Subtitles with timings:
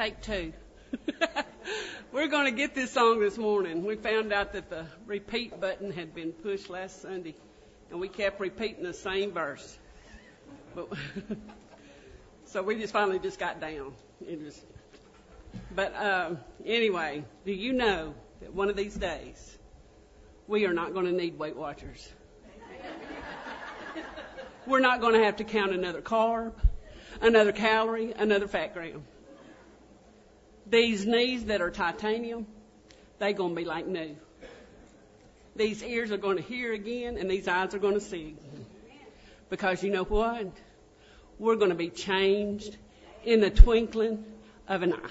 [0.00, 0.52] take two.
[2.12, 3.84] We're going to get this song this morning.
[3.84, 7.34] We found out that the repeat button had been pushed last Sunday,
[7.90, 9.78] and we kept repeating the same verse.
[10.74, 10.88] But
[12.46, 13.92] so we just finally just got down.
[14.26, 14.64] It just,
[15.74, 16.30] but uh,
[16.64, 19.58] anyway, do you know that one of these days
[20.46, 22.10] we are not going to need Weight Watchers?
[24.66, 26.54] We're not going to have to count another carb,
[27.20, 29.04] another calorie, another fat gram.
[30.70, 32.46] These knees that are titanium,
[33.18, 34.16] they're going to be like new.
[35.56, 38.36] These ears are going to hear again, and these eyes are going to see.
[39.48, 40.46] Because you know what?
[41.38, 42.76] We're going to be changed
[43.24, 44.24] in the twinkling
[44.68, 45.10] of an eye.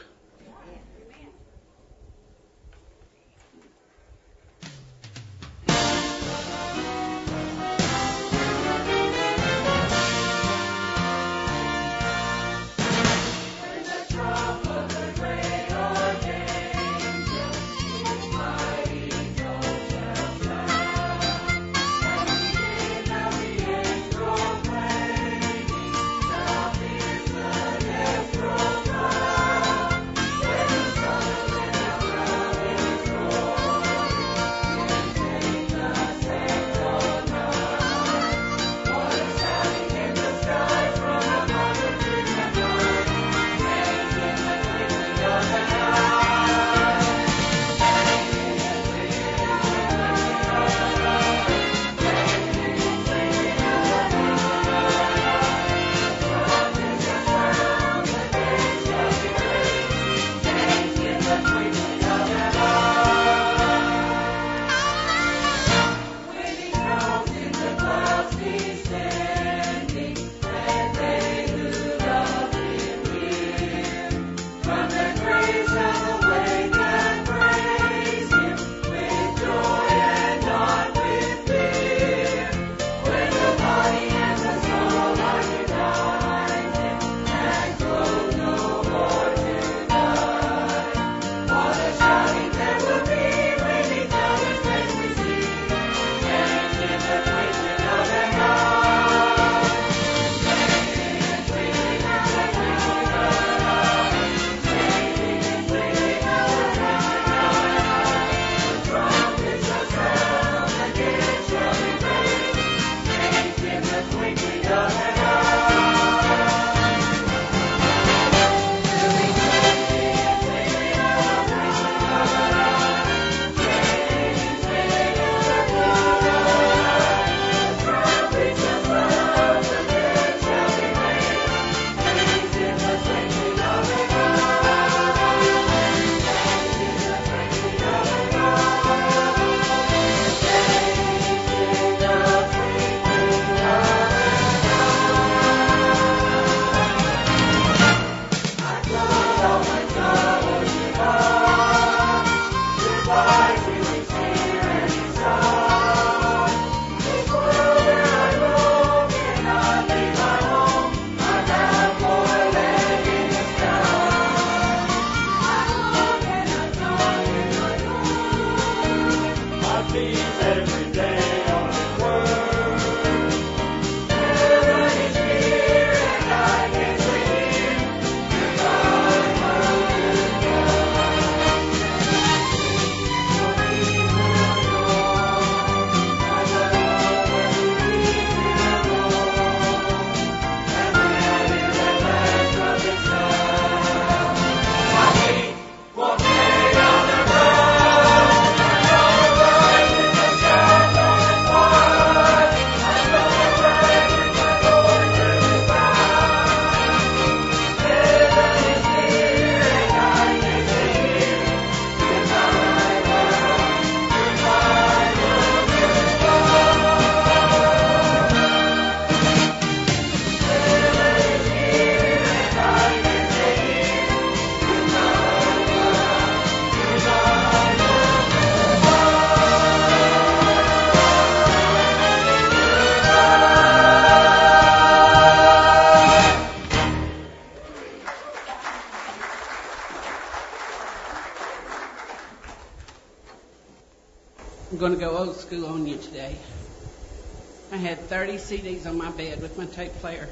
[248.10, 250.28] 30 CDs on my bed with my tape player,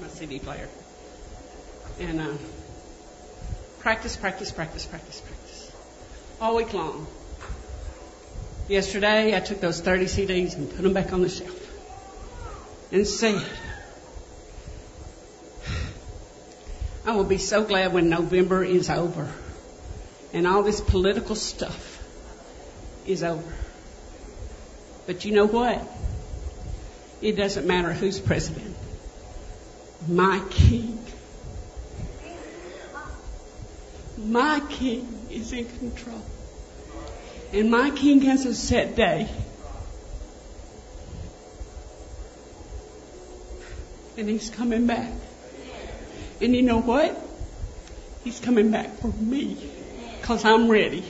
[0.00, 0.68] my CD player.
[1.98, 2.34] And uh,
[3.84, 5.70] Practice, practice, practice, practice, practice.
[6.40, 7.06] All week long.
[8.66, 11.70] Yesterday, I took those 30 CDs and put them back on the shelf
[12.90, 13.44] and said,
[17.04, 19.30] I will be so glad when November is over
[20.32, 22.02] and all this political stuff
[23.06, 23.54] is over.
[25.06, 25.86] But you know what?
[27.24, 28.76] It doesn't matter who's president.
[30.06, 30.98] My king,
[34.18, 36.20] my king is in control.
[37.54, 39.26] And my king has a set day.
[44.18, 45.10] And he's coming back.
[46.42, 47.18] And you know what?
[48.22, 49.56] He's coming back for me
[50.20, 51.02] because I'm ready.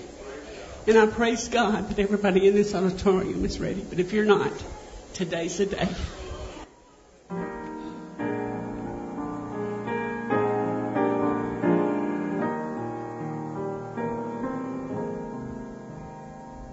[0.87, 3.85] And I praise God that everybody in this auditorium is ready.
[3.89, 4.53] But if you're not,
[5.15, 5.89] today's the day.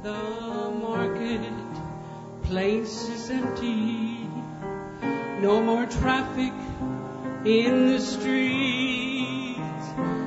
[0.02, 1.42] The market
[2.42, 4.28] place is empty.
[5.40, 6.54] No more traffic
[7.46, 9.60] in the streets.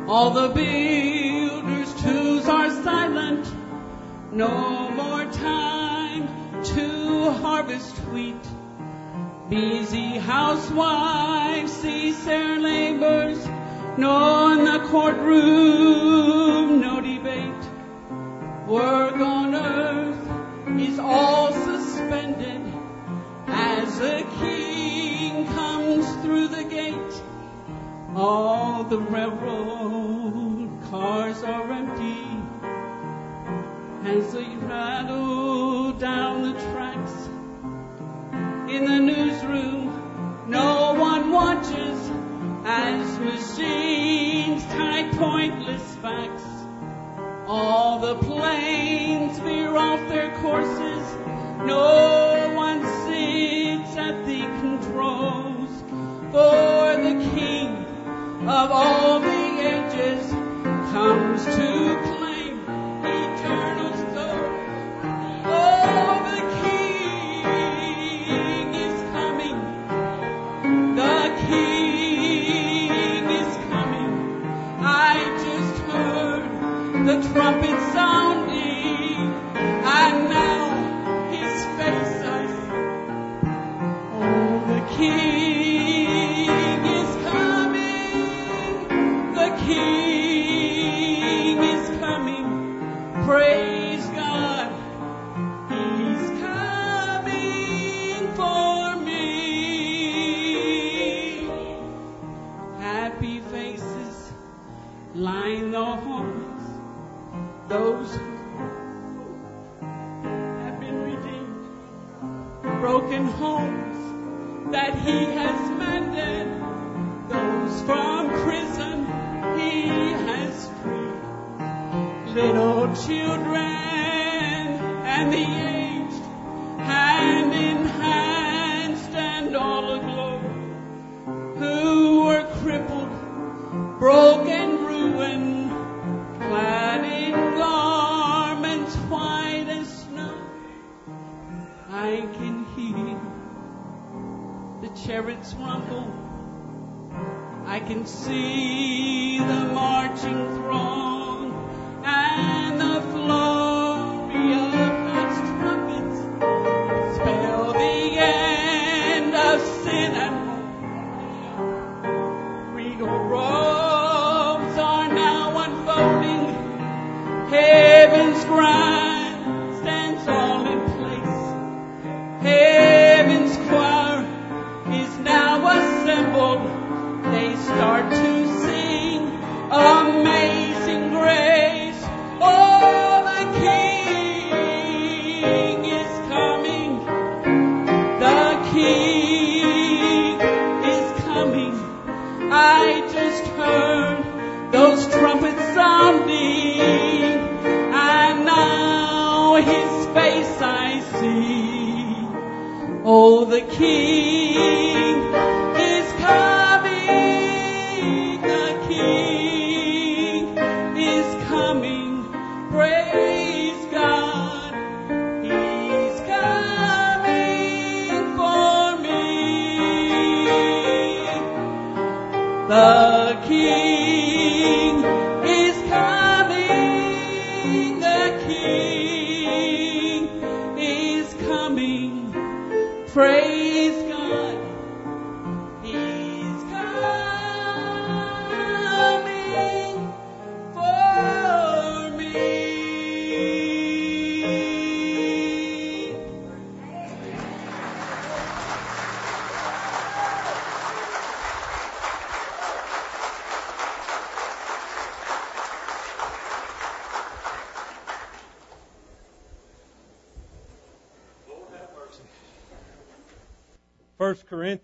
[0.06, 3.48] All the builders' tools are silent.
[4.32, 4.73] No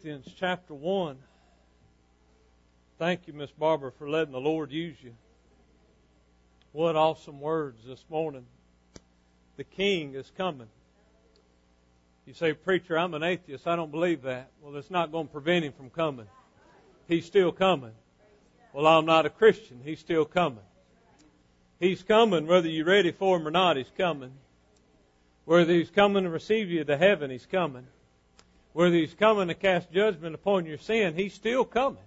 [0.02, 1.18] Corinthians chapter 1.
[2.98, 5.12] Thank you, Miss Barbara, for letting the Lord use you.
[6.72, 8.46] What awesome words this morning.
[9.58, 10.68] The King is coming.
[12.24, 13.66] You say, Preacher, I'm an atheist.
[13.66, 14.50] I don't believe that.
[14.62, 16.28] Well, it's not going to prevent him from coming.
[17.06, 17.92] He's still coming.
[18.72, 19.80] Well, I'm not a Christian.
[19.84, 20.64] He's still coming.
[21.78, 24.32] He's coming, whether you're ready for him or not, he's coming.
[25.44, 27.86] Whether he's coming to receive you to heaven, he's coming.
[28.72, 32.02] Whether he's coming to cast judgment upon your sin, he's still coming.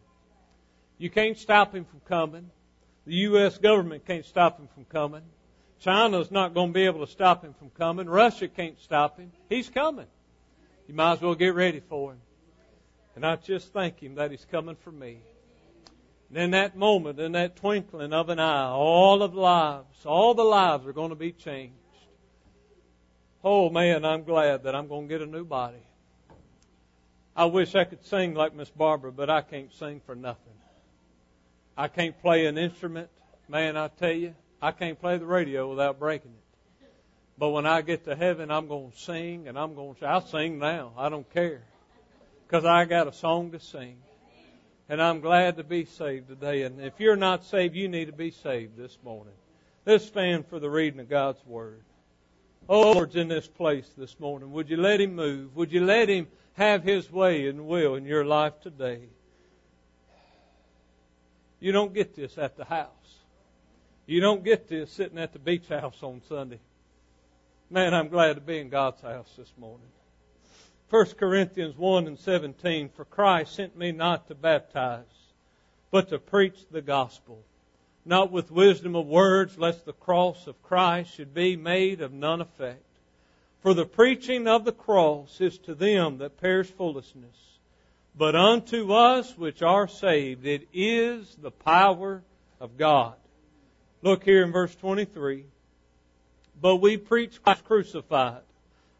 [0.98, 2.50] You can't stop him from coming.
[3.06, 3.58] The U.S.
[3.58, 5.24] government can't stop him from coming.
[5.82, 8.08] China's not going to be able to stop him from coming.
[8.08, 9.32] Russia can't stop him.
[9.50, 10.08] He's coming.
[10.88, 12.20] You might as well get ready for him.
[13.16, 15.18] And I just thank him that he's coming for me.
[16.30, 20.44] And in that moment, in that twinkling of an eye, all of lives, all the
[20.44, 21.76] lives are going to be changed.
[23.44, 25.84] Oh man, I'm glad that I'm going to get a new body.
[27.36, 30.54] I wish I could sing like Miss Barbara, but I can't sing for nothing.
[31.76, 33.10] I can't play an instrument.
[33.48, 36.88] Man, I tell you, I can't play the radio without breaking it.
[37.38, 40.26] But when I get to heaven, I'm going to sing and I'm going to, I'll
[40.26, 40.94] sing now.
[40.96, 41.64] I don't care.
[42.46, 43.98] Because I got a song to sing.
[44.88, 46.62] And I'm glad to be saved today.
[46.64, 49.34] And if you're not saved, you need to be saved this morning.
[49.86, 51.82] Let's stand for the reading of God's Word.
[52.70, 54.52] Oh, Lord's in this place this morning.
[54.52, 55.56] Would you let Him move?
[55.56, 59.02] Would you let Him have His way and will in your life today?
[61.60, 62.90] You don't get this at the house.
[64.06, 66.60] You don't get this sitting at the beach house on Sunday.
[67.70, 69.88] Man, I'm glad to be in God's house this morning.
[70.90, 75.06] 1 Corinthians 1 and 17, For Christ sent me not to baptize,
[75.90, 77.40] but to preach the gospel,
[78.06, 82.42] not with wisdom of words, lest the cross of Christ should be made of none
[82.42, 82.84] effect.
[83.64, 87.38] For the preaching of the cross is to them that perish foolishness,
[88.14, 92.24] but unto us which are saved it is the power
[92.60, 93.16] of God.
[94.02, 95.46] Look here in verse 23.
[96.62, 98.42] But we preach Christ crucified,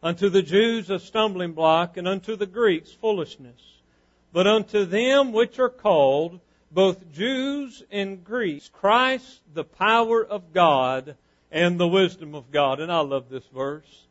[0.02, 3.60] unto the Jews a stumbling block, and unto the Greeks foolishness.
[4.32, 6.40] But unto them which are called,
[6.70, 11.16] both Jews and Greeks, Christ the power of God
[11.52, 12.80] and the wisdom of God.
[12.80, 14.03] And I love this verse.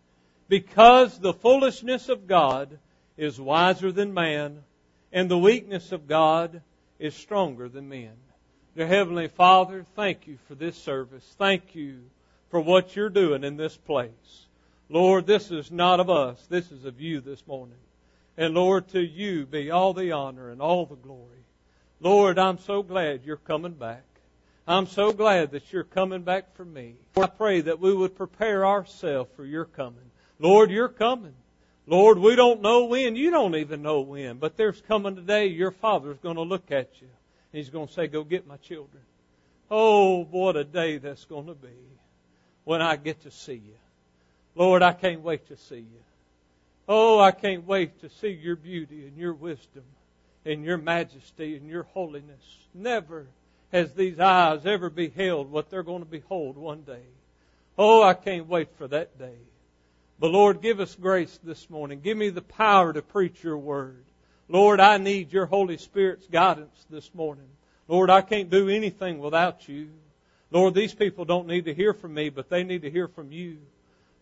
[0.47, 2.77] Because the foolishness of God
[3.17, 4.63] is wiser than man,
[5.11, 6.61] and the weakness of God
[6.99, 8.13] is stronger than men.
[8.75, 11.23] Dear Heavenly Father, thank you for this service.
[11.37, 11.99] Thank you
[12.49, 14.45] for what you're doing in this place.
[14.89, 16.43] Lord, this is not of us.
[16.49, 17.77] This is of you this morning.
[18.37, 21.29] And Lord, to you be all the honor and all the glory.
[21.99, 24.03] Lord, I'm so glad you're coming back.
[24.67, 26.95] I'm so glad that you're coming back for me.
[27.17, 30.11] I pray that we would prepare ourselves for your coming.
[30.43, 31.33] Lord, you're coming.
[31.87, 33.15] Lord, we don't know when.
[33.15, 34.39] You don't even know when.
[34.39, 35.47] But there's coming today.
[35.47, 38.57] Your Father's going to look at you And He's going to say, Go get my
[38.57, 39.01] children.
[39.71, 41.69] Oh, what a day that's going to be
[42.65, 43.77] when I get to see you.
[44.53, 46.03] Lord, I can't wait to see you.
[46.89, 49.85] Oh, I can't wait to see your beauty and your wisdom
[50.45, 52.57] and your majesty and your holiness.
[52.73, 53.27] Never
[53.71, 57.05] has these eyes ever beheld what they're going to behold one day.
[57.77, 59.37] Oh, I can't wait for that day.
[60.19, 62.01] But Lord, give us grace this morning.
[62.01, 64.03] Give me the power to preach your word.
[64.47, 67.47] Lord, I need your Holy Spirit's guidance this morning.
[67.87, 69.89] Lord, I can't do anything without you.
[70.51, 73.31] Lord, these people don't need to hear from me, but they need to hear from
[73.31, 73.57] you.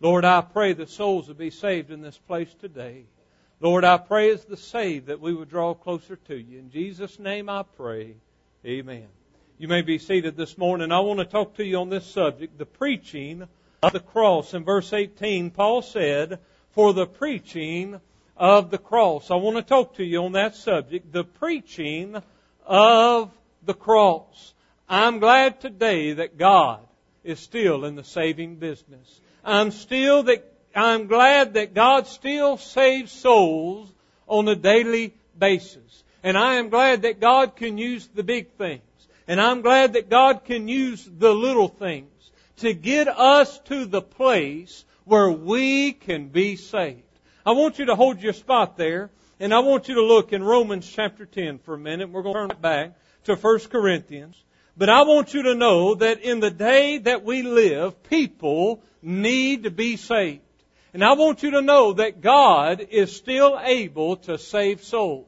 [0.00, 3.04] Lord, I pray that souls will be saved in this place today.
[3.60, 6.58] Lord, I pray as the saved that we would draw closer to you.
[6.58, 8.14] In Jesus' name I pray.
[8.66, 9.06] Amen.
[9.58, 10.90] You may be seated this morning.
[10.90, 13.46] I want to talk to you on this subject, the preaching
[13.82, 14.54] of the cross.
[14.54, 16.38] In verse 18, Paul said,
[16.70, 18.00] For the preaching
[18.36, 19.30] of the cross.
[19.30, 22.22] I want to talk to you on that subject, the preaching
[22.64, 23.32] of
[23.64, 24.54] the cross.
[24.88, 26.78] I'm glad today that God
[27.24, 29.20] is still in the saving business.
[29.44, 30.44] I'm still that,
[30.76, 33.92] I'm glad that God still saves souls
[34.28, 36.04] on a daily basis.
[36.22, 38.82] And I am glad that God can use the big things.
[39.26, 42.11] And I'm glad that God can use the little things
[42.62, 47.02] to get us to the place where we can be saved.
[47.44, 50.44] I want you to hold your spot there, and I want you to look in
[50.44, 52.10] Romans chapter 10 for a minute.
[52.10, 52.92] We're going to turn it back
[53.24, 54.40] to 1 Corinthians.
[54.76, 59.64] But I want you to know that in the day that we live, people need
[59.64, 60.42] to be saved.
[60.94, 65.26] And I want you to know that God is still able to save souls.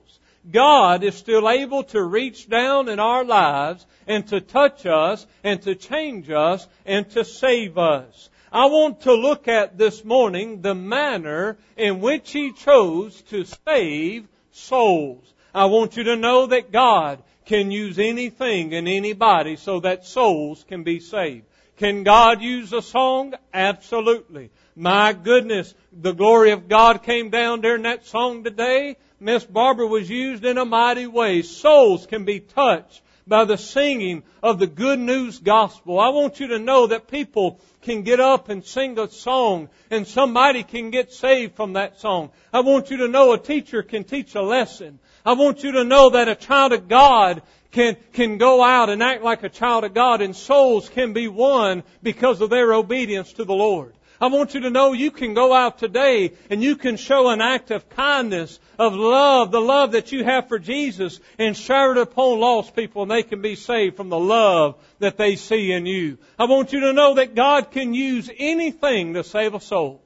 [0.51, 5.63] God is still able to reach down in our lives and to touch us and
[5.63, 8.31] to change us and to save us.
[8.53, 14.29] I want to look at this morning the manner in which He chose to save
[14.53, 15.33] souls.
[15.55, 20.65] I want you to know that God can use anything and anybody so that souls
[20.69, 21.47] can be saved.
[21.77, 23.35] Can God use a song?
[23.53, 24.51] Absolutely.
[24.77, 28.97] My goodness, the glory of God came down during that song today.
[29.25, 31.41] Miss Barbara was used in a mighty way.
[31.41, 35.99] Souls can be touched by the singing of the good news gospel.
[35.99, 40.07] I want you to know that people can get up and sing a song and
[40.07, 42.33] somebody can get saved from that song.
[42.53, 44.99] I want you to know a teacher can teach a lesson.
[45.25, 47.41] I want you to know that a child of God
[47.71, 51.29] can, can go out and act like a child of God and souls can be
[51.29, 53.95] won because of their obedience to the Lord.
[54.25, 57.43] I want you to know you can go out today and you can show an
[57.43, 61.99] act of kindness, of love, the love that you have for Jesus and share it
[61.99, 65.85] upon lost people and they can be saved from the love that they see in
[65.85, 66.17] you.
[66.39, 70.01] I want you to know that God can use anything to save a soul.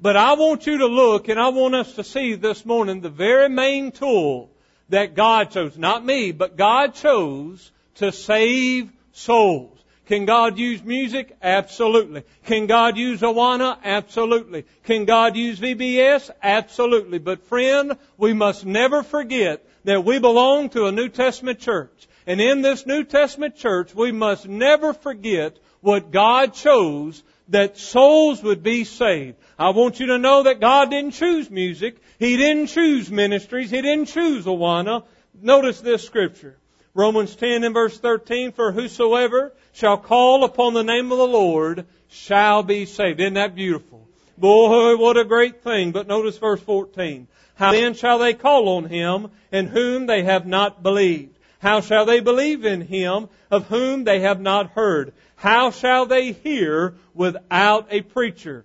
[0.00, 3.10] But I want you to look and I want us to see this morning the
[3.10, 4.50] very main tool
[4.88, 9.75] that God chose, not me, but God chose to save souls.
[10.06, 11.36] Can God use music?
[11.42, 12.22] Absolutely.
[12.44, 13.76] Can God use Awana?
[13.82, 14.64] Absolutely.
[14.84, 16.30] Can God use VBS?
[16.42, 17.18] Absolutely.
[17.18, 22.08] But friend, we must never forget that we belong to a New Testament church.
[22.26, 28.42] And in this New Testament church, we must never forget what God chose that souls
[28.42, 29.36] would be saved.
[29.58, 31.96] I want you to know that God didn't choose music.
[32.18, 33.70] He didn't choose ministries.
[33.70, 35.04] He didn't choose Awana.
[35.40, 36.58] Notice this scripture.
[36.96, 41.84] Romans 10 and verse 13, for whosoever shall call upon the name of the Lord
[42.08, 43.20] shall be saved.
[43.20, 44.08] Isn't that beautiful?
[44.38, 45.92] Boy, what a great thing.
[45.92, 47.28] But notice verse 14.
[47.54, 51.36] How then shall they call on him in whom they have not believed?
[51.58, 55.12] How shall they believe in him of whom they have not heard?
[55.36, 58.64] How shall they hear without a preacher?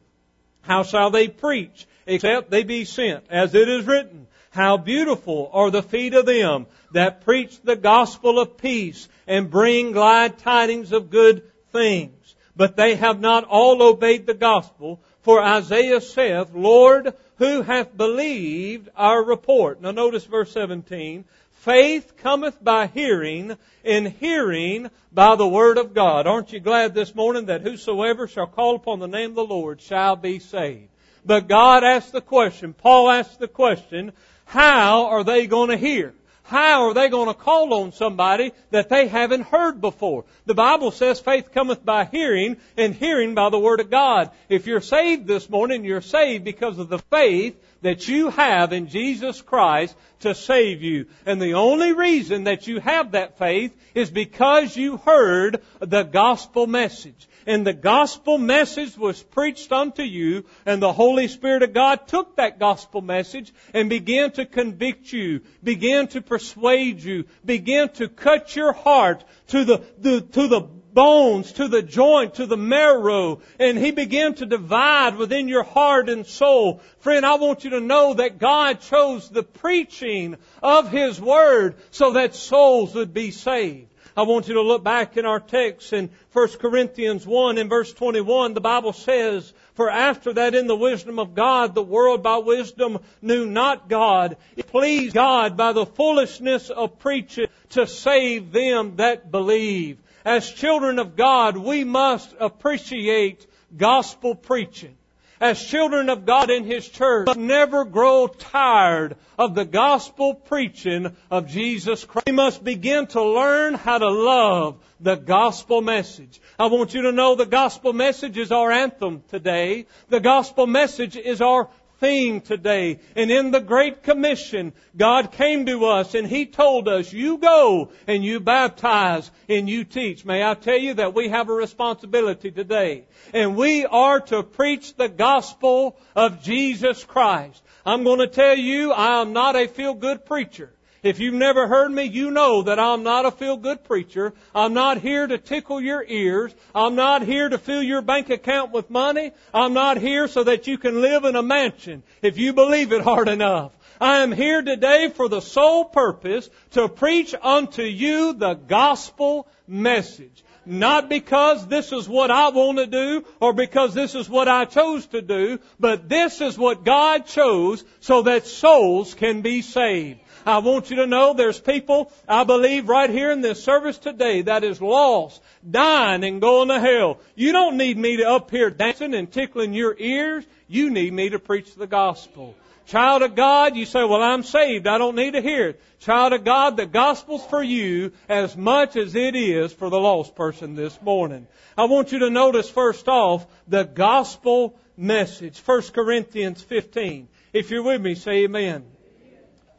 [0.62, 3.26] How shall they preach except they be sent?
[3.30, 8.40] As it is written, how beautiful are the feet of them that preach the gospel
[8.40, 12.36] of peace and bring glad tidings of good things.
[12.56, 15.02] But they have not all obeyed the gospel.
[15.22, 19.82] For Isaiah saith, Lord, who hath believed our report?
[19.82, 21.24] Now notice verse 17.
[21.54, 26.28] Faith cometh by hearing, and hearing by the word of God.
[26.28, 29.80] Aren't you glad this morning that whosoever shall call upon the name of the Lord
[29.80, 30.90] shall be saved?
[31.24, 34.12] But God asked the question, Paul asked the question,
[34.52, 36.14] how are they going to hear?
[36.44, 40.26] How are they going to call on somebody that they haven't heard before?
[40.46, 44.30] The Bible says faith cometh by hearing and hearing by the Word of God.
[44.50, 48.90] If you're saved this morning, you're saved because of the faith that you have in
[48.90, 51.06] Jesus Christ to save you.
[51.26, 56.68] And the only reason that you have that faith is because you heard the gospel
[56.68, 62.08] message and the gospel message was preached unto you, and the Holy Spirit of God
[62.08, 68.08] took that gospel message and began to convict you, began to persuade you, began to
[68.08, 73.42] cut your heart to the, the to the bones, to the joint, to the marrow,
[73.60, 76.82] and He began to divide within your heart and soul.
[77.00, 82.12] Friend, I want you to know that God chose the preaching of His Word so
[82.14, 83.88] that souls would be saved.
[84.16, 87.94] I want you to look back in our text in 1 Corinthians 1 in verse
[87.94, 88.54] 21.
[88.54, 93.00] The Bible says, For after that in the wisdom of God, the world by wisdom
[93.22, 94.36] knew not God.
[94.58, 99.98] It pleased God by the foolishness of preaching to save them that believe.
[100.24, 104.96] As children of God, we must appreciate gospel preaching
[105.42, 110.36] as children of God in His church, we must never grow tired of the gospel
[110.36, 112.28] preaching of Jesus Christ.
[112.28, 116.40] We must begin to learn how to love the gospel message.
[116.60, 119.88] I want you to know the gospel message is our anthem today.
[120.10, 121.70] The gospel message is our
[122.02, 123.00] theme today.
[123.16, 127.92] And in the Great Commission, God came to us and He told us, you go
[128.08, 130.26] and you baptize and you teach.
[130.26, 133.06] May I tell you that we have a responsibility today.
[133.34, 137.64] And we are to preach the gospel of Jesus Christ.
[137.86, 140.74] I'm going to tell you, I am not a feel good preacher.
[141.04, 144.34] If you've never heard me, you know that I'm not a feel good preacher.
[144.54, 146.54] I'm not here to tickle your ears.
[146.76, 149.32] I'm not here to fill your bank account with money.
[149.52, 153.02] I'm not here so that you can live in a mansion if you believe it
[153.02, 153.72] hard enough.
[154.00, 160.44] I am here today for the sole purpose to preach unto you the gospel message.
[160.68, 164.66] Not because this is what I want to do or because this is what I
[164.66, 170.21] chose to do, but this is what God chose so that souls can be saved.
[170.46, 174.44] I want you to know there's people, I believe, right here in this service today
[174.44, 177.20] that is lost, dying and going to hell.
[177.36, 180.46] You don't need me to up here dancing and tickling your ears.
[180.68, 182.56] You need me to preach the gospel.
[182.88, 184.88] Child of God, you say, well, I'm saved.
[184.88, 185.82] I don't need to hear it.
[186.00, 190.36] Child of God, the gospel's for you as much as it is for the lost
[190.36, 191.48] person this morning.
[191.78, 195.60] I want you to notice first off the gospel message.
[195.60, 197.28] 1 Corinthians 15.
[197.54, 198.84] If you're with me, say amen.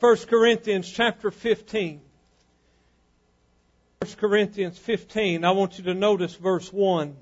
[0.02, 2.00] 1 Corinthians chapter 15.
[4.00, 5.44] 1 Corinthians 15.
[5.44, 7.16] I want you to notice verse 1.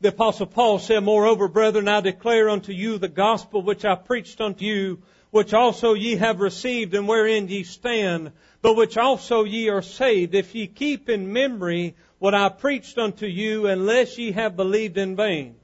[0.00, 4.40] The apostle Paul said, Moreover, brethren, I declare unto you the gospel which I preached
[4.40, 9.68] unto you, which also ye have received and wherein ye stand, but which also ye
[9.68, 14.56] are saved, if ye keep in memory what I preached unto you, unless ye have
[14.56, 15.59] believed in vain.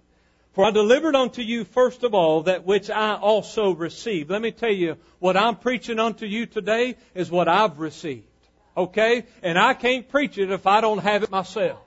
[0.56, 4.30] For I delivered unto you first of all that which I also received.
[4.30, 8.24] Let me tell you, what I'm preaching unto you today is what I've received.
[8.74, 9.26] Okay?
[9.42, 11.82] And I can't preach it if I don't have it myself.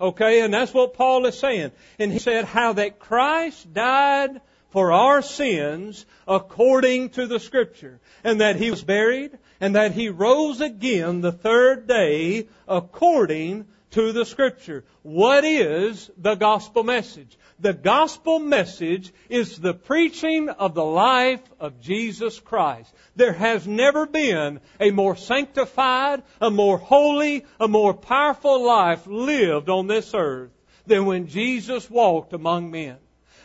[0.00, 1.72] Okay, and that's what Paul is saying.
[1.98, 8.40] And he said how that Christ died for our sins according to the scripture, and
[8.40, 14.24] that he was buried, and that he rose again the third day according to the
[14.24, 14.84] scripture.
[15.02, 17.36] What is the gospel message?
[17.62, 22.92] The gospel message is the preaching of the life of Jesus Christ.
[23.14, 29.68] There has never been a more sanctified, a more holy, a more powerful life lived
[29.68, 30.50] on this earth
[30.88, 32.96] than when Jesus walked among men.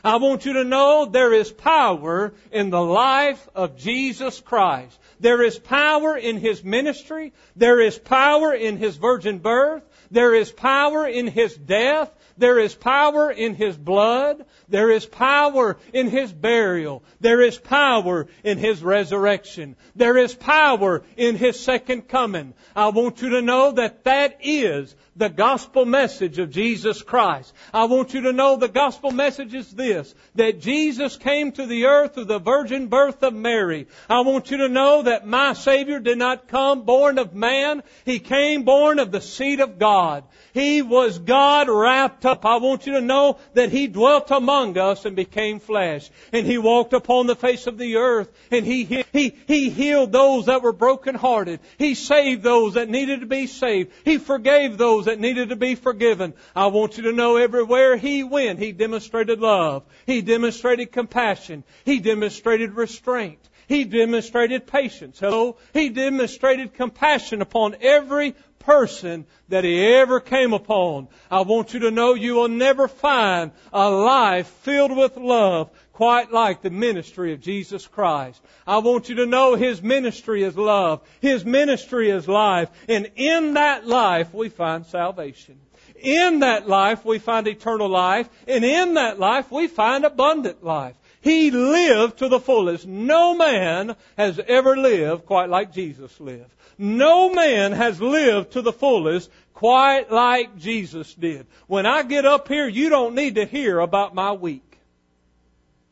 [0.03, 4.97] I want you to know there is power in the life of Jesus Christ.
[5.19, 7.33] There is power in His ministry.
[7.55, 9.83] There is power in His virgin birth.
[10.09, 12.11] There is power in His death.
[12.37, 14.45] There is power in His blood.
[14.69, 17.03] There is power in His burial.
[17.19, 19.75] There is power in His resurrection.
[19.95, 22.53] There is power in His second coming.
[22.75, 27.51] I want you to know that that is the gospel message of Jesus Christ.
[27.73, 31.85] I want you to know the gospel message is this, that Jesus came to the
[31.85, 33.87] earth through the virgin birth of Mary.
[34.07, 37.81] I want you to know that my Savior did not come born of man.
[38.05, 40.23] He came born of the seed of God.
[40.53, 42.45] He was God wrapped up.
[42.45, 46.09] I want you to know that He dwelt among us and became flesh.
[46.31, 50.47] And He walked upon the face of the earth and He, He, He healed those
[50.47, 51.59] that were brokenhearted.
[51.77, 53.91] He saved those that needed to be saved.
[54.05, 56.33] He forgave those that needed to be forgiven.
[56.55, 59.83] I want you to know everywhere He went, He demonstrated love.
[60.05, 61.63] He demonstrated compassion.
[61.85, 63.39] He demonstrated restraint.
[63.67, 65.19] He demonstrated patience.
[65.19, 65.57] Hello?
[65.73, 68.33] He demonstrated compassion upon every
[68.67, 71.07] person that he ever came upon.
[71.31, 76.33] I want you to know you will never find a life filled with love quite
[76.33, 78.39] like the ministry of Jesus Christ.
[78.67, 81.01] I want you to know His ministry is love.
[81.21, 82.69] His ministry is life.
[82.87, 85.57] And in that life we find salvation.
[85.95, 88.29] In that life we find eternal life.
[88.47, 90.95] And in that life we find abundant life.
[91.27, 92.87] He lived to the fullest.
[92.87, 96.53] No man has ever lived quite like Jesus lived.
[96.77, 101.45] No man has lived to the fullest quite like Jesus did.
[101.67, 104.77] When I get up here, you don't need to hear about my week.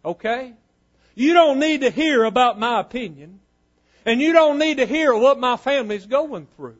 [0.05, 0.53] Okay?
[1.15, 3.41] You don't need to hear about my opinion.
[4.05, 6.77] And you don't need to hear what my family's going through.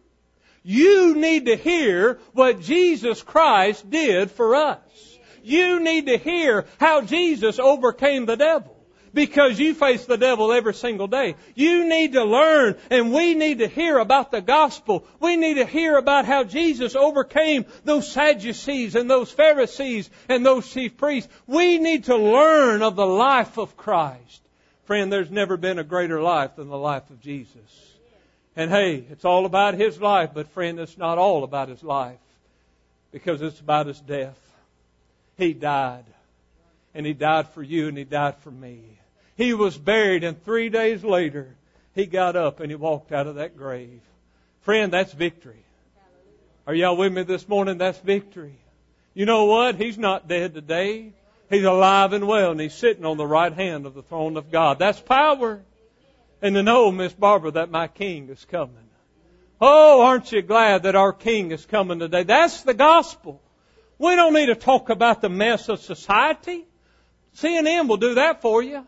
[0.63, 5.14] You need to hear what Jesus Christ did for us.
[5.45, 8.75] You need to hear how Jesus overcame the devil
[9.13, 11.36] because you face the devil every single day.
[11.55, 15.05] You need to learn and we need to hear about the gospel.
[15.19, 20.69] We need to hear about how Jesus overcame those Sadducees and those Pharisees and those
[20.69, 21.31] chief priests.
[21.47, 24.41] We need to learn of the life of Christ.
[24.86, 27.93] Friend, there's never been a greater life than the life of Jesus.
[28.55, 32.19] And hey, it's all about His life, but friend, it's not all about His life
[33.12, 34.39] because it's about His death.
[35.38, 36.06] He died.
[36.93, 38.82] And He died for you and He died for me.
[39.36, 41.56] He was buried, and three days later,
[41.93, 44.02] he got up and he walked out of that grave.
[44.62, 45.63] Friend, that's victory.
[46.65, 47.78] Are y'all with me this morning?
[47.78, 48.58] That's victory.
[49.13, 49.76] You know what?
[49.76, 51.13] He's not dead today.
[51.50, 54.52] He's alive and well, and he's sitting on the right hand of the throne of
[54.52, 54.80] God.
[54.80, 55.62] That's power.
[56.41, 58.76] And to know, Miss Barbara, that my King is coming.
[59.62, 62.24] Oh, aren't you glad that our King is coming today?
[62.24, 63.41] That's the gospel.
[63.97, 66.65] We don't need to talk about the mess of society.
[67.36, 68.86] CNN will do that for you.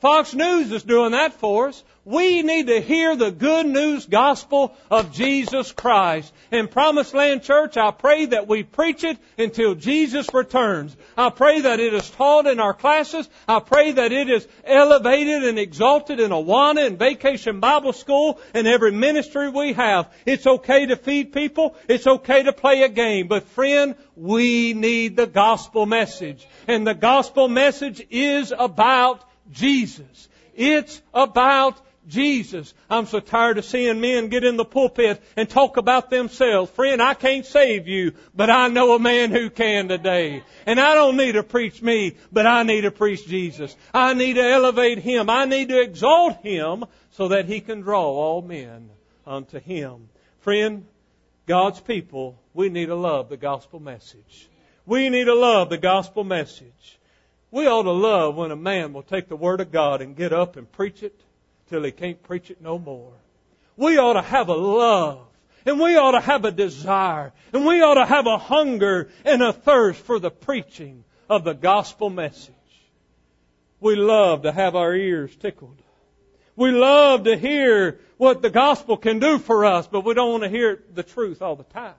[0.00, 1.84] Fox News is doing that for us.
[2.06, 6.32] We need to hear the good news gospel of Jesus Christ.
[6.50, 10.96] In Promised Land Church, I pray that we preach it until Jesus returns.
[11.18, 13.28] I pray that it is taught in our classes.
[13.46, 18.66] I pray that it is elevated and exalted in Awana and Vacation Bible School and
[18.66, 20.10] every ministry we have.
[20.24, 21.76] It's okay to feed people.
[21.86, 23.28] It's okay to play a game.
[23.28, 26.48] But friend, we need the gospel message.
[26.66, 30.28] And the gospel message is about Jesus.
[30.54, 32.74] It's about Jesus.
[32.88, 36.70] I'm so tired of seeing men get in the pulpit and talk about themselves.
[36.72, 40.42] Friend, I can't save you, but I know a man who can today.
[40.66, 43.74] And I don't need to preach me, but I need to preach Jesus.
[43.94, 45.30] I need to elevate Him.
[45.30, 48.90] I need to exalt Him so that He can draw all men
[49.26, 50.08] unto Him.
[50.40, 50.84] Friend,
[51.46, 54.48] God's people, we need to love the gospel message.
[54.86, 56.98] We need to love the gospel message.
[57.50, 60.32] We ought to love when a man will take the Word of God and get
[60.32, 61.18] up and preach it
[61.68, 63.12] till he can't preach it no more.
[63.76, 65.26] We ought to have a love
[65.66, 69.42] and we ought to have a desire and we ought to have a hunger and
[69.42, 72.54] a thirst for the preaching of the gospel message.
[73.80, 75.76] We love to have our ears tickled.
[76.54, 80.42] We love to hear what the gospel can do for us, but we don't want
[80.44, 81.94] to hear the truth all the time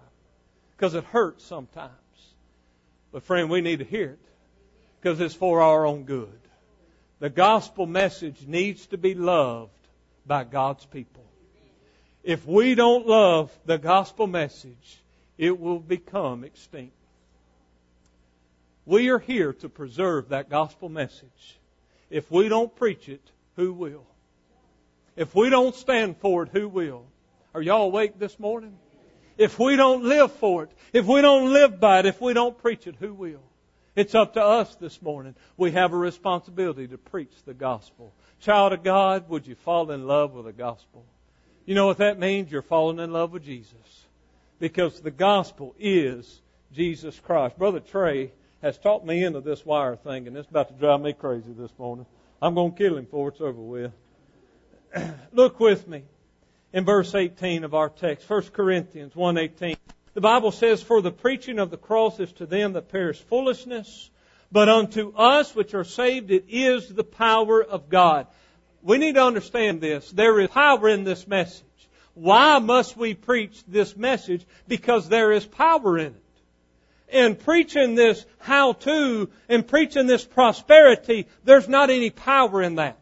[0.78, 1.92] because it hurts sometimes.
[3.12, 4.31] But friend, we need to hear it
[5.02, 6.40] because it's for our own good.
[7.20, 9.72] The gospel message needs to be loved
[10.26, 11.24] by God's people.
[12.24, 15.02] If we don't love the gospel message,
[15.38, 16.94] it will become extinct.
[18.86, 21.60] We are here to preserve that gospel message.
[22.12, 23.22] If we don't preach it,
[23.56, 24.06] who will?
[25.16, 27.06] If we don't stand for it, who will?
[27.56, 28.78] Are y'all awake this morning?
[29.38, 32.58] If we don't live for it, if we don't live by it, if we don't
[32.58, 33.42] preach it, who will?
[33.96, 35.36] It's up to us this morning.
[35.58, 38.14] We have a responsibility to preach the gospel.
[38.40, 41.06] Child of God, would you fall in love with the gospel?
[41.66, 42.52] You know what that means?
[42.52, 44.06] You're falling in love with Jesus.
[44.60, 46.42] Because the gospel is
[46.74, 47.58] Jesus Christ.
[47.58, 51.12] Brother Trey has talked me into this wire thing, and it's about to drive me
[51.12, 52.06] crazy this morning.
[52.42, 53.92] I'm going to kill him before it's over with.
[55.34, 56.04] Look with me
[56.72, 59.76] in verse 18 of our text, 1 Corinthians 1.18.
[60.14, 64.10] The Bible says, For the preaching of the cross is to them that perish foolishness,
[64.52, 68.28] but unto us which are saved it is the power of God.
[68.82, 70.10] We need to understand this.
[70.12, 71.66] There is power in this message.
[72.14, 74.46] Why must we preach this message?
[74.68, 76.16] Because there is power in it.
[77.08, 82.98] And preaching this how to and preaching this prosperity, there's not any power in that.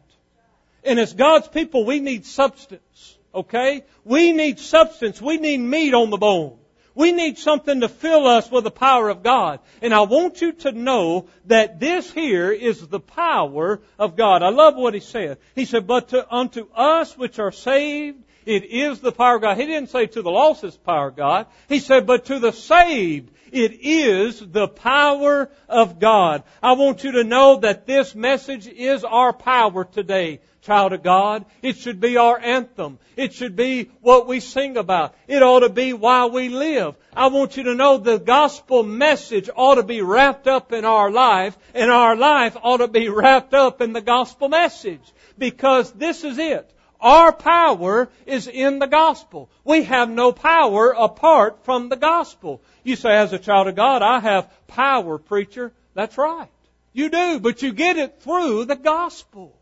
[0.84, 3.18] And as God's people, we need substance.
[3.34, 3.84] Okay?
[4.04, 5.20] We need substance.
[5.20, 6.58] We need meat on the bone.
[6.94, 9.60] We need something to fill us with the power of God.
[9.80, 14.42] And I want you to know that this here is the power of God.
[14.42, 15.38] I love what he said.
[15.54, 19.56] He said, but to, unto us which are saved, it is the power of God.
[19.58, 21.46] He didn't say to the lost is power of God.
[21.68, 26.44] He said, but to the saved, it is the power of God.
[26.62, 31.46] I want you to know that this message is our power today child of God.
[31.62, 32.98] It should be our anthem.
[33.16, 35.14] It should be what we sing about.
[35.26, 36.96] It ought to be why we live.
[37.14, 41.10] I want you to know the gospel message ought to be wrapped up in our
[41.10, 45.12] life, and our life ought to be wrapped up in the gospel message.
[45.38, 46.70] Because this is it.
[47.00, 49.50] Our power is in the gospel.
[49.64, 52.60] We have no power apart from the gospel.
[52.84, 55.72] You say, as a child of God, I have power, preacher.
[55.94, 56.48] That's right.
[56.92, 59.56] You do, but you get it through the gospel.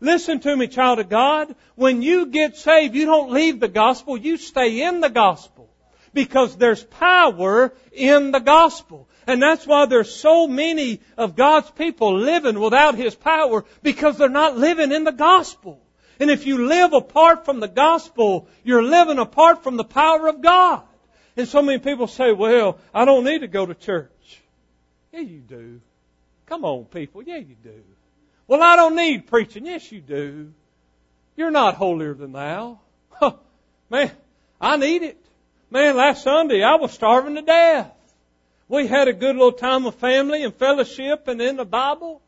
[0.00, 1.54] Listen to me, child of God.
[1.76, 5.68] When you get saved, you don't leave the gospel, you stay in the gospel.
[6.12, 9.08] Because there's power in the gospel.
[9.26, 14.28] And that's why there's so many of God's people living without His power because they're
[14.28, 15.80] not living in the gospel.
[16.22, 20.40] And if you live apart from the gospel, you're living apart from the power of
[20.40, 20.84] God.
[21.36, 24.40] And so many people say, well, I don't need to go to church.
[25.12, 25.80] Yeah, you do.
[26.46, 27.24] Come on, people.
[27.24, 27.82] Yeah, you do.
[28.46, 29.66] Well, I don't need preaching.
[29.66, 30.52] Yes, you do.
[31.34, 32.78] You're not holier than thou.
[33.10, 33.32] Huh.
[33.90, 34.12] Man,
[34.60, 35.26] I need it.
[35.72, 37.90] Man, last Sunday I was starving to death.
[38.68, 42.22] We had a good little time of family and fellowship and in the Bible.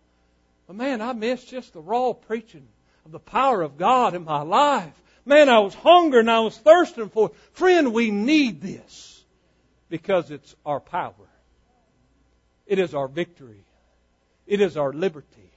[0.67, 2.67] But man, I missed just the raw preaching
[3.05, 4.93] of the power of God in my life.
[5.27, 7.35] Man, I was hungry and I was thirsting for it.
[7.53, 9.25] Friend, we need this
[9.89, 11.13] because it's our power.
[12.67, 13.65] It is our victory.
[14.47, 15.51] It is our liberty.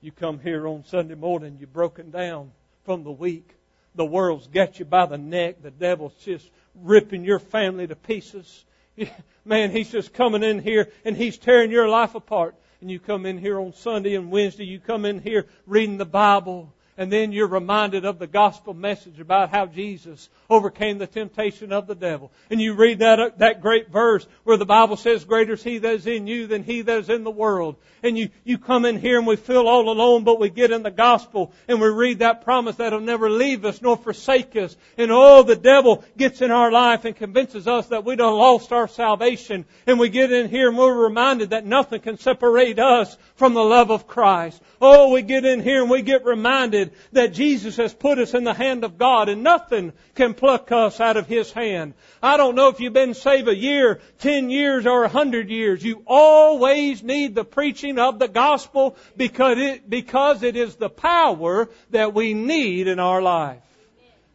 [0.00, 2.52] You come here on Sunday morning, you're broken down
[2.84, 3.48] from the week.
[3.94, 5.62] The world's got you by the neck.
[5.62, 8.64] The devil's just ripping your family to pieces.
[9.44, 12.54] Man, he's just coming in here and he's tearing your life apart.
[12.80, 16.06] And you come in here on Sunday and Wednesday, you come in here reading the
[16.06, 21.72] Bible And then you're reminded of the gospel message about how Jesus overcame the temptation
[21.72, 22.30] of the devil.
[22.50, 25.78] And you read that, uh, that great verse where the Bible says, greater is he
[25.78, 27.76] that is in you than he that is in the world.
[28.02, 30.82] And you, you come in here and we feel all alone, but we get in
[30.82, 34.76] the gospel and we read that promise that he'll never leave us nor forsake us.
[34.98, 38.72] And oh, the devil gets in our life and convinces us that we done lost
[38.72, 39.64] our salvation.
[39.86, 43.64] And we get in here and we're reminded that nothing can separate us from the
[43.64, 44.60] love of Christ.
[44.82, 48.44] Oh, we get in here and we get reminded that Jesus has put us in
[48.44, 51.94] the hand of God and nothing can pluck us out of His hand.
[52.22, 55.84] I don't know if you've been saved a year, ten years, or a hundred years.
[55.84, 61.68] You always need the preaching of the gospel because it, because it is the power
[61.90, 63.62] that we need in our life.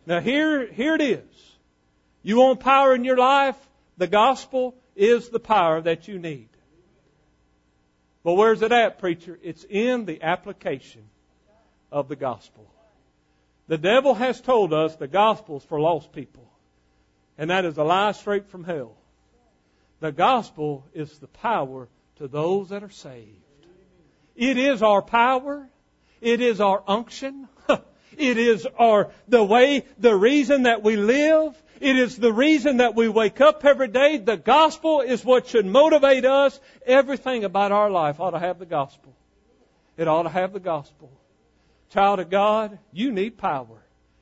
[0.06, 1.24] Now here, here it is.
[2.24, 3.58] You want power in your life?
[3.98, 6.50] The gospel is the power that you need.
[8.24, 9.38] But where's it at, preacher?
[9.44, 11.04] It's in the application
[11.96, 12.70] of the gospel.
[13.68, 16.46] The devil has told us the gospel's for lost people.
[17.38, 18.98] And that is a lie straight from hell.
[20.02, 23.30] The gospel is the power to those that are saved.
[24.36, 25.70] It is our power.
[26.20, 27.48] It is our unction.
[28.18, 31.62] It is our, the way, the reason that we live.
[31.82, 34.18] It is the reason that we wake up every day.
[34.18, 36.58] The gospel is what should motivate us.
[36.86, 39.14] Everything about our life ought to have the gospel.
[39.98, 41.12] It ought to have the gospel.
[41.92, 43.78] Child of God, you need power.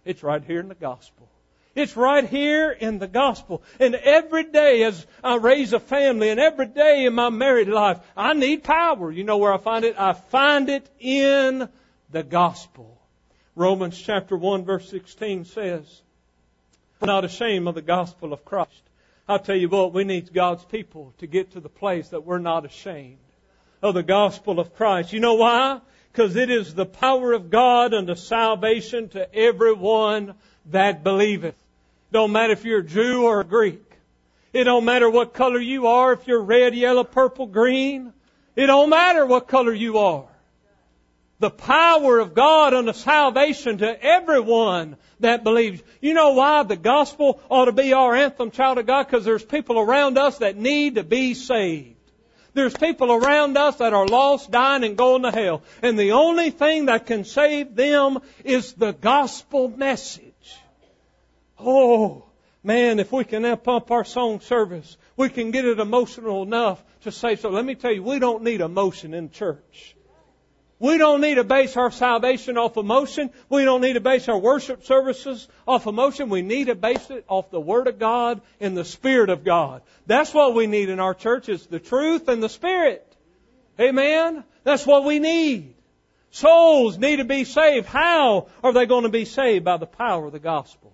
[0.06, 1.28] It's right here in the gospel.
[1.76, 3.64] It's right here in the gospel.
[3.80, 8.00] And every day as I raise a family and every day in my married life,
[8.16, 9.12] I need power.
[9.12, 9.96] You know where I find it?
[9.98, 11.68] I find it in
[12.12, 13.00] the gospel.
[13.56, 16.02] Romans chapter 1 verse 16 says,
[17.02, 18.82] I'm not ashamed of the gospel of Christ.
[19.28, 22.40] I'll tell you what, we need God's people to get to the place that we're
[22.40, 23.18] not ashamed
[23.82, 25.12] of the gospel of Christ.
[25.12, 25.82] You know why?
[26.14, 30.36] Because it is the power of God unto salvation to everyone
[30.68, 31.56] that believeth.
[32.12, 33.82] Don't matter if you're a Jew or a Greek.
[34.54, 38.14] It don't matter what color you are, if you're red, yellow, purple, green.
[38.56, 40.28] It don't matter what color you are.
[41.40, 45.82] The power of God unto salvation to everyone that believes.
[46.00, 49.08] You know why the gospel ought to be our anthem, child of God?
[49.08, 51.93] Because there's people around us that need to be saved.
[52.54, 55.64] There's people around us that are lost, dying, and going to hell.
[55.82, 60.24] And the only thing that can save them is the gospel message.
[61.60, 62.26] Oh,
[62.64, 67.12] man, if we can pump our song service, we can get it emotional enough to
[67.12, 67.50] say so.
[67.50, 69.96] Let me tell you, we don't need emotion in church.
[70.84, 73.30] We don't need to base our salvation off emotion.
[73.48, 76.28] We don't need to base our worship services off emotion.
[76.28, 79.82] We need to base it off the Word of God and the Spirit of God.
[80.08, 83.08] That's what we need in our church is the truth and the Spirit.
[83.80, 84.44] Amen?
[84.66, 85.74] That's what we need.
[86.32, 87.86] Souls need to be saved.
[87.86, 89.64] How are they going to be saved?
[89.64, 90.92] By the power of the gospel.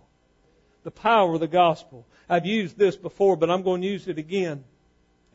[0.84, 2.06] The power of the gospel.
[2.30, 4.66] I've used this before, but I'm going to use it again.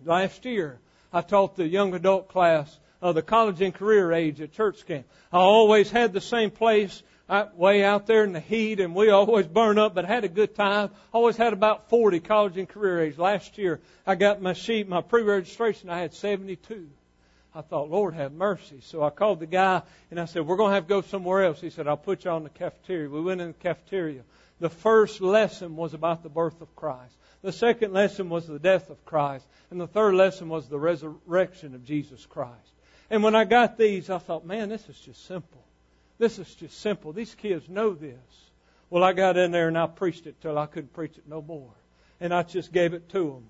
[0.05, 0.79] Last year,
[1.13, 5.05] I taught the young adult class of the college and career age at church camp.
[5.31, 9.11] I always had the same place uh, way out there in the heat, and we
[9.11, 10.89] always burn up, but had a good time.
[11.13, 13.19] Always had about 40 college and career age.
[13.19, 16.89] Last year, I got my sheet, my pre-registration, I had 72.
[17.55, 18.81] I thought, Lord have mercy.
[18.81, 21.45] So I called the guy and I said, we're going to have to go somewhere
[21.45, 21.61] else.
[21.61, 23.09] He said, I'll put you on the cafeteria.
[23.09, 24.23] We went in the cafeteria.
[24.61, 27.15] The first lesson was about the birth of Christ.
[27.43, 29.47] The second lesson was the death of Christ.
[29.71, 32.74] And the third lesson was the resurrection of Jesus Christ.
[33.11, 35.63] And when I got these, I thought, man, this is just simple.
[36.19, 37.13] This is just simple.
[37.13, 38.19] These kids know this.
[38.91, 41.43] Well, I got in there and I preached it till I couldn't preach it no
[41.43, 41.71] more.
[42.21, 43.45] And I just gave it to them.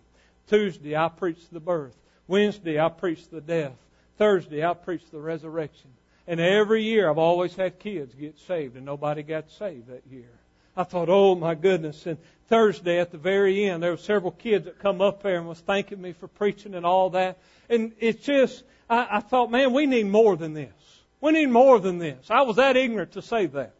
[0.48, 1.94] Tuesday, I preached the birth.
[2.26, 3.76] Wednesday, I preached the death.
[4.16, 5.90] Thursday, I preached the resurrection.
[6.26, 10.30] And every year, I've always had kids get saved, and nobody got saved that year.
[10.76, 12.06] I thought, oh my goodness.
[12.06, 12.18] And
[12.48, 15.60] Thursday at the very end, there were several kids that come up there and was
[15.60, 17.38] thanking me for preaching and all that.
[17.68, 20.72] And it's just, I, I thought, man, we need more than this.
[21.20, 22.26] We need more than this.
[22.30, 23.74] I was that ignorant to say that.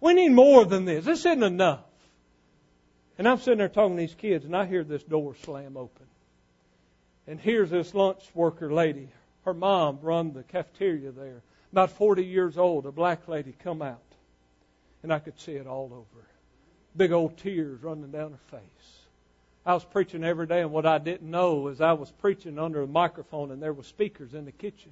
[0.00, 1.04] We need more than this.
[1.04, 1.84] This isn't enough.
[3.18, 6.06] And I'm sitting there talking to these kids, and I hear this door slam open.
[7.26, 9.08] And here's this lunch worker lady.
[9.44, 11.42] Her mom run the cafeteria there.
[11.70, 14.02] About 40 years old, a black lady come out.
[15.02, 16.26] And I could see it all over.
[16.96, 19.00] Big old tears running down her face.
[19.64, 22.82] I was preaching every day, and what I didn't know is I was preaching under
[22.82, 24.90] a microphone, and there were speakers in the kitchen.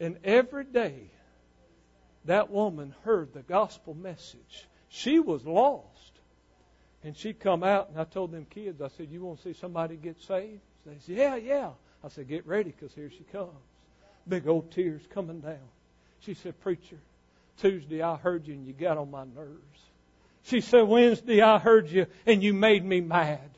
[0.00, 1.10] And every day,
[2.24, 4.66] that woman heard the gospel message.
[4.88, 5.86] She was lost.
[7.04, 9.58] And she'd come out, and I told them kids, I said, You want to see
[9.58, 10.60] somebody get saved?
[10.86, 11.70] They said, Yeah, yeah.
[12.04, 13.50] I said, Get ready, because here she comes.
[14.28, 15.68] Big old tears coming down.
[16.20, 16.98] She said, Preacher,
[17.58, 19.80] Tuesday I heard you and you got on my nerves.
[20.44, 23.50] She said, Wednesday I heard you and you made me mad.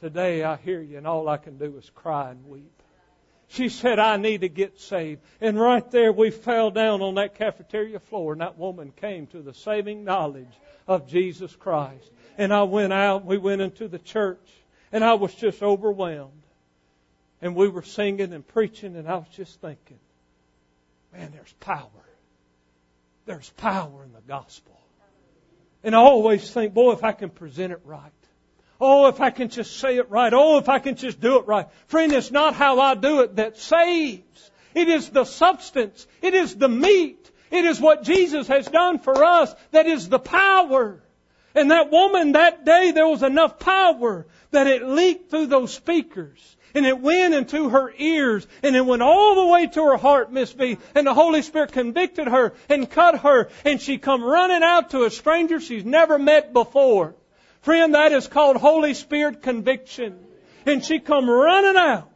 [0.00, 2.72] Today I hear you and all I can do is cry and weep.
[3.48, 5.22] She said, I need to get saved.
[5.40, 9.40] And right there we fell down on that cafeteria floor and that woman came to
[9.40, 10.52] the saving knowledge
[10.86, 12.10] of Jesus Christ.
[12.36, 14.50] And I went out, we went into the church
[14.92, 16.32] and I was just overwhelmed.
[17.40, 20.00] And we were singing and preaching and I was just thinking,
[21.12, 21.88] man, there's power.
[23.26, 24.77] There's power in the gospel.
[25.82, 28.12] And I always think, boy, if I can present it right.
[28.80, 30.32] Oh, if I can just say it right.
[30.32, 31.66] Oh, if I can just do it right.
[31.88, 34.50] Friend, it's not how I do it that saves.
[34.74, 36.06] It is the substance.
[36.22, 37.30] It is the meat.
[37.50, 41.02] It is what Jesus has done for us that is the power.
[41.54, 46.56] And that woman that day, there was enough power that it leaked through those speakers.
[46.74, 50.32] And it went into her ears and it went all the way to her heart,
[50.32, 50.78] Miss B.
[50.94, 55.04] And the Holy Spirit convicted her and cut her and she come running out to
[55.04, 57.14] a stranger she's never met before.
[57.62, 60.18] Friend, that is called Holy Spirit conviction.
[60.66, 62.10] And she come running out.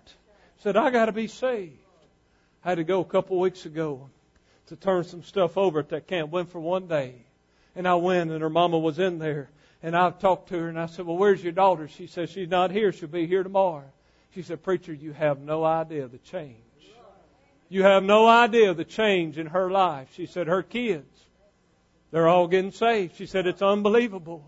[0.58, 1.78] Said, I gotta be saved.
[2.64, 4.08] I had to go a couple of weeks ago
[4.68, 6.30] to turn some stuff over at that camp.
[6.30, 7.14] Went for one day.
[7.74, 9.50] And I went and her mama was in there.
[9.82, 11.88] And I talked to her and I said, well, where's your daughter?
[11.88, 12.92] She said, she's not here.
[12.92, 13.90] She'll be here tomorrow.
[14.34, 16.56] She said, preacher, you have no idea the change.
[17.68, 20.08] You have no idea the change in her life.
[20.14, 21.06] She said, her kids,
[22.10, 23.16] they're all getting saved.
[23.16, 24.44] She said, it's unbelievable.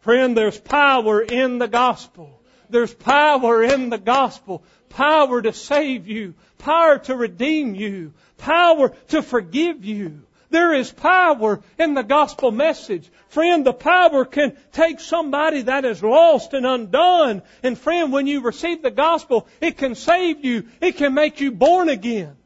[0.00, 2.40] Friend, there's power in the gospel.
[2.70, 4.64] There's power in the gospel.
[4.88, 6.34] Power to save you.
[6.58, 8.14] Power to redeem you.
[8.38, 10.22] Power to forgive you.
[10.52, 13.10] There is power in the gospel message.
[13.28, 17.42] Friend, the power can take somebody that is lost and undone.
[17.62, 20.68] And friend, when you receive the gospel, it can save you.
[20.80, 22.36] It can make you born again.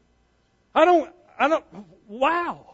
[0.73, 1.65] I don't, I don't,
[2.07, 2.67] wow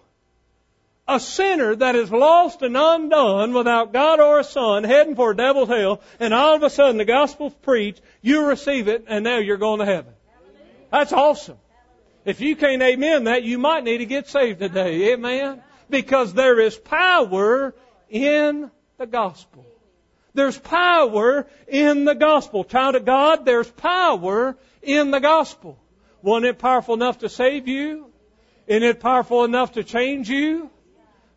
[1.07, 5.35] a sinner that is lost and undone without God or a son heading for a
[5.35, 9.37] devil's hell and all of a sudden the gospel's preached, you receive it and now
[9.37, 10.13] you're going to heaven.
[10.91, 11.57] That's awesome.
[12.25, 15.13] If you can't amen that, you might need to get saved today.
[15.13, 15.61] Amen?
[15.89, 17.75] Because there is power
[18.09, 19.65] in the gospel.
[20.33, 22.63] There's power in the gospel.
[22.63, 25.77] Child of God, there's power in the gospel.
[26.21, 28.09] Wasn't it powerful enough to save you?
[28.65, 30.69] Isn't it powerful enough to change you?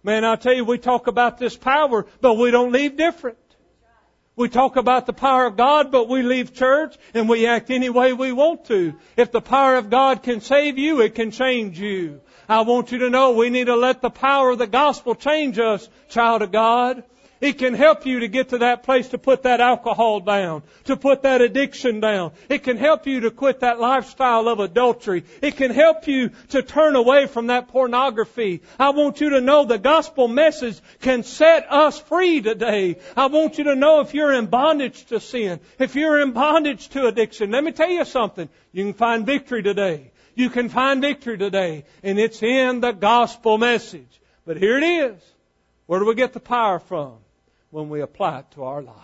[0.03, 3.39] Man, I tell you, we talk about this power, but we don't leave different.
[4.37, 7.89] We talk about the power of God, but we leave church and we act any
[7.89, 8.95] way we want to.
[9.16, 12.20] If the power of God can save you, it can change you.
[12.47, 15.59] I want you to know we need to let the power of the gospel change
[15.59, 17.03] us, child of God.
[17.41, 20.97] It can help you to get to that place to put that alcohol down, to
[20.97, 22.32] put that addiction down.
[22.49, 25.24] It can help you to quit that lifestyle of adultery.
[25.43, 28.62] It can help you to turn away from that pornography.
[28.78, 32.97] I want you to know the gospel message can set us free today.
[33.16, 36.89] I want you to know if you're in bondage to sin, if you're in bondage
[36.91, 38.49] to addiction, let me tell you something.
[38.72, 40.11] You can find victory today.
[40.34, 44.20] You can find victory today, and it's in the gospel message.
[44.47, 45.22] But here it is.
[45.87, 47.18] Where do we get the power from?
[47.70, 48.96] When we apply it to our life.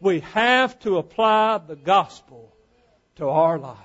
[0.00, 2.52] We have to apply the gospel
[3.16, 3.78] to our life.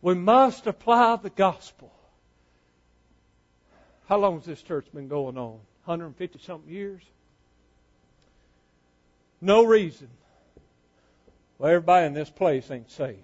[0.00, 1.92] We must apply the gospel.
[4.08, 5.58] How long has this church been going on?
[5.84, 7.02] 150 something years?
[9.40, 10.08] No reason.
[11.58, 13.18] Well, everybody in this place ain't saved.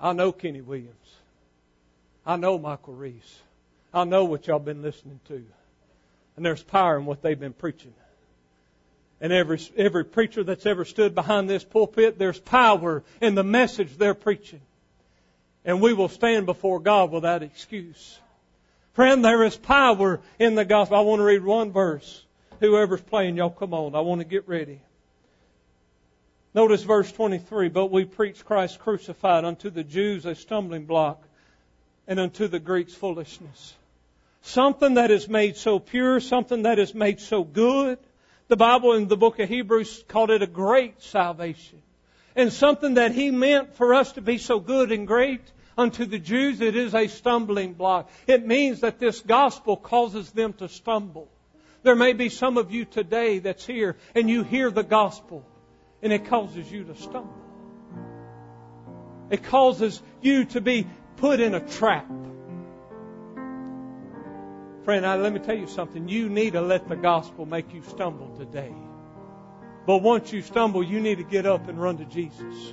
[0.00, 0.94] I know Kenny Williams.
[2.26, 3.40] I know Michael Reese.
[3.92, 5.44] I know what y'all been listening to.
[6.38, 7.92] And there's power in what they've been preaching.
[9.20, 13.96] And every, every preacher that's ever stood behind this pulpit, there's power in the message
[13.96, 14.60] they're preaching.
[15.64, 18.20] And we will stand before God without excuse.
[18.92, 20.96] Friend, there is power in the gospel.
[20.96, 22.24] I want to read one verse.
[22.60, 23.96] Whoever's playing, y'all come on.
[23.96, 24.80] I want to get ready.
[26.54, 27.68] Notice verse 23.
[27.68, 31.20] But we preach Christ crucified unto the Jews a stumbling block
[32.06, 33.74] and unto the Greeks foolishness.
[34.48, 37.98] Something that is made so pure, something that is made so good.
[38.46, 41.82] The Bible in the book of Hebrews called it a great salvation.
[42.34, 45.42] And something that He meant for us to be so good and great
[45.76, 48.08] unto the Jews, it is a stumbling block.
[48.26, 51.28] It means that this gospel causes them to stumble.
[51.82, 55.44] There may be some of you today that's here and you hear the gospel
[56.00, 57.36] and it causes you to stumble.
[59.28, 60.86] It causes you to be
[61.18, 62.10] put in a trap.
[64.88, 66.08] Friend, I, let me tell you something.
[66.08, 68.72] You need to let the gospel make you stumble today.
[69.86, 72.72] But once you stumble, you need to get up and run to Jesus.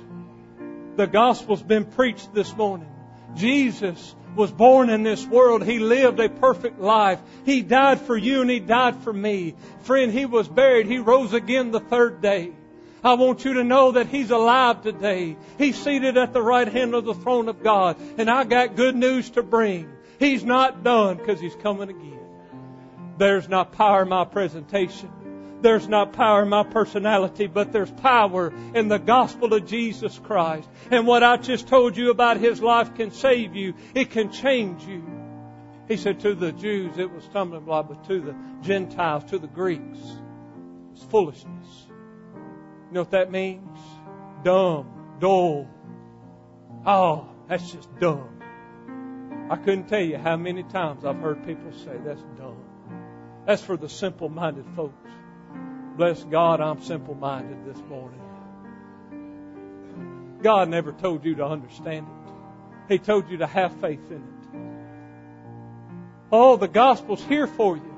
[0.96, 2.88] The gospel's been preached this morning.
[3.34, 5.62] Jesus was born in this world.
[5.62, 7.20] He lived a perfect life.
[7.44, 9.54] He died for you and He died for me.
[9.82, 10.86] Friend, He was buried.
[10.86, 12.50] He rose again the third day.
[13.04, 15.36] I want you to know that He's alive today.
[15.58, 17.98] He's seated at the right hand of the throne of God.
[18.16, 19.92] And I got good news to bring.
[20.18, 22.20] He's not done because He's coming again.
[23.18, 25.10] There's not power in my presentation.
[25.62, 30.68] There's not power in my personality, but there's power in the gospel of Jesus Christ.
[30.90, 33.74] And what I just told you about His life can save you.
[33.94, 35.02] It can change you.
[35.88, 39.46] He said to the Jews it was stumbling block, but to the Gentiles, to the
[39.46, 39.98] Greeks,
[40.92, 41.86] it's foolishness.
[42.88, 43.78] You know what that means?
[44.44, 44.88] Dumb,
[45.20, 45.68] dull.
[46.84, 48.35] Oh, that's just dumb.
[49.48, 52.56] I couldn't tell you how many times I've heard people say that's dumb.
[53.46, 55.08] That's for the simple minded folks.
[55.96, 58.20] Bless God, I'm simple minded this morning.
[60.42, 62.92] God never told you to understand it.
[62.92, 64.36] He told you to have faith in it.
[66.32, 67.94] Oh, the gospel's here for you.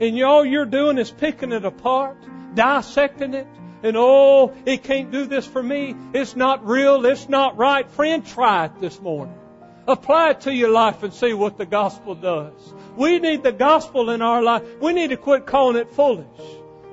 [0.00, 2.18] And all you're doing is picking it apart,
[2.54, 3.46] dissecting it,
[3.82, 5.96] and oh, it can't do this for me.
[6.12, 7.04] It's not real.
[7.06, 7.90] It's not right.
[7.90, 9.38] Friend, try it this morning.
[9.86, 12.52] Apply it to your life and see what the gospel does.
[12.96, 14.62] We need the gospel in our life.
[14.80, 16.26] We need to quit calling it foolish.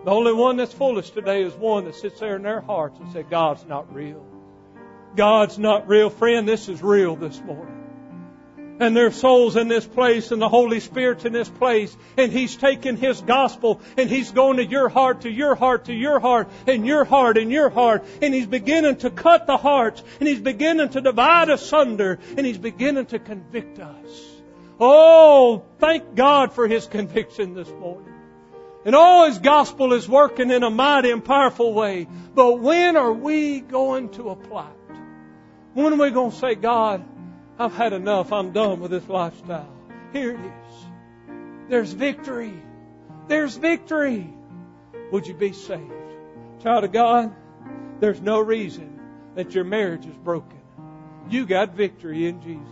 [0.06, 3.12] The only one that's foolish today is one that sits there in their hearts and
[3.12, 4.26] says, God's not real.
[5.16, 6.10] God's not real.
[6.10, 7.79] Friend, this is real this morning.
[8.80, 11.96] And their souls in this place and the Holy Spirit's in this place.
[12.18, 15.94] And He's taking His gospel and He's going to your heart, to your heart, to
[15.94, 18.06] your heart, and your heart, and your heart.
[18.22, 22.58] And He's beginning to cut the hearts and He's beginning to divide asunder and He's
[22.58, 24.30] beginning to convict us.
[24.80, 28.14] Oh, thank God for His conviction this morning.
[28.86, 32.08] And all His gospel is working in a mighty and powerful way.
[32.34, 34.96] But when are we going to apply it?
[35.74, 37.04] When are we going to say, God,
[37.60, 38.32] I've had enough.
[38.32, 39.70] I'm done with this lifestyle.
[40.14, 40.86] Here it is.
[41.68, 42.54] There's victory.
[43.28, 44.34] There's victory.
[45.12, 45.92] Would you be saved?
[46.64, 47.36] Child of God,
[48.00, 49.00] there's no reason
[49.36, 50.60] that your marriage is broken.
[51.30, 52.66] You got victory in Jesus.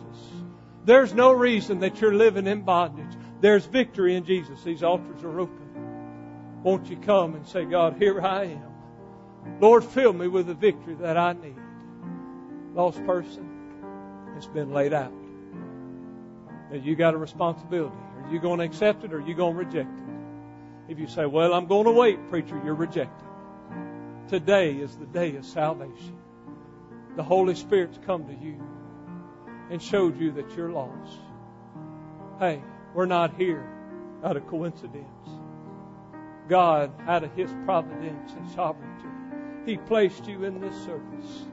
[0.85, 3.17] There's no reason that you're living in bondage.
[3.41, 4.63] There's victory in Jesus.
[4.63, 6.63] These altars are open.
[6.63, 9.59] Won't you come and say, God, here I am.
[9.59, 11.55] Lord, fill me with the victory that I need.
[12.73, 13.46] Lost person,
[14.37, 15.11] it's been laid out.
[16.71, 17.95] Now you got a responsibility.
[18.23, 20.91] Are you going to accept it or are you going to reject it?
[20.91, 23.27] If you say, well, I'm going to wait, preacher, you're rejecting.
[24.29, 26.17] Today is the day of salvation.
[27.15, 28.61] The Holy Spirit's come to you
[29.71, 31.19] and showed you that you're lost.
[32.39, 32.61] Hey,
[32.93, 33.67] we're not here
[34.23, 35.07] out of coincidence.
[36.47, 39.07] God, out of His providence and sovereignty,
[39.65, 41.45] He placed you in this service.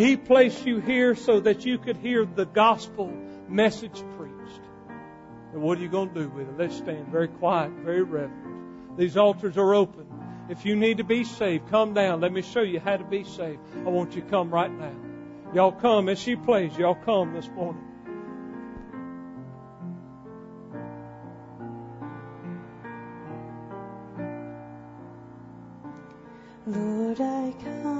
[0.00, 3.12] He placed you here so that you could hear the gospel
[3.50, 4.62] message preached.
[5.52, 6.56] And what are you going to do with it?
[6.56, 8.96] Let's stand very quiet, very reverent.
[8.96, 10.06] These altars are open.
[10.48, 12.22] If you need to be saved, come down.
[12.22, 13.58] Let me show you how to be saved.
[13.76, 14.94] I want you to come right now.
[15.52, 16.74] Y'all come as she plays.
[16.78, 17.84] Y'all come this morning.
[26.66, 27.99] Lord, I come.